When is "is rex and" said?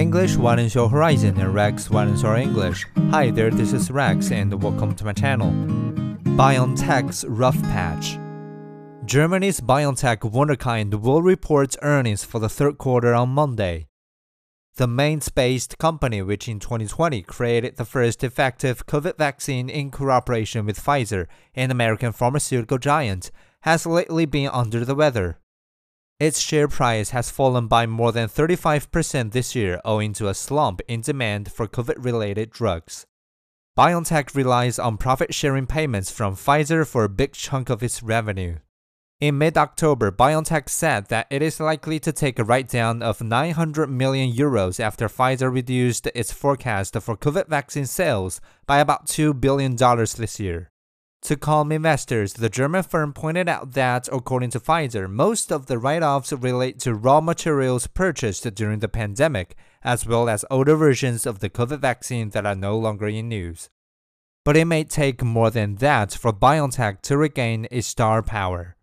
3.74-4.62